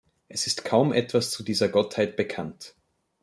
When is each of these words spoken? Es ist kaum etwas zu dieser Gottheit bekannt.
Es 0.29 0.47
ist 0.47 0.65
kaum 0.65 0.93
etwas 0.93 1.29
zu 1.29 1.43
dieser 1.43 1.69
Gottheit 1.69 2.15
bekannt. 2.15 2.73